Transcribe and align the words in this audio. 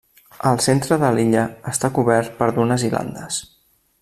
El 0.51 0.61
centre 0.67 0.97
de 1.03 1.11
l'illa 1.17 1.43
està 1.75 1.93
cobert 1.99 2.35
per 2.41 2.51
dunes 2.59 2.89
i 2.89 2.95
landes. 2.99 3.43